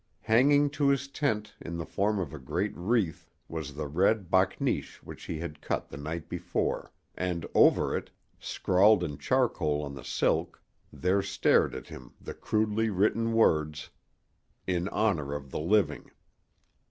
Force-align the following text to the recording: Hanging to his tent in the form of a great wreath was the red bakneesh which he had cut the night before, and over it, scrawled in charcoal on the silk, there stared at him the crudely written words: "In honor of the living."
Hanging 0.21 0.71
to 0.71 0.87
his 0.89 1.07
tent 1.07 1.53
in 1.61 1.77
the 1.77 1.85
form 1.85 2.17
of 2.17 2.33
a 2.33 2.39
great 2.39 2.75
wreath 2.75 3.29
was 3.47 3.75
the 3.75 3.85
red 3.85 4.31
bakneesh 4.31 4.95
which 5.03 5.25
he 5.25 5.37
had 5.37 5.61
cut 5.61 5.89
the 5.89 5.97
night 5.97 6.27
before, 6.27 6.91
and 7.15 7.45
over 7.53 7.95
it, 7.95 8.09
scrawled 8.39 9.03
in 9.03 9.19
charcoal 9.19 9.83
on 9.83 9.93
the 9.93 10.03
silk, 10.03 10.59
there 10.91 11.21
stared 11.21 11.75
at 11.75 11.89
him 11.89 12.13
the 12.19 12.33
crudely 12.33 12.89
written 12.89 13.31
words: 13.33 13.91
"In 14.65 14.87
honor 14.87 15.35
of 15.35 15.51
the 15.51 15.59
living." 15.61 16.09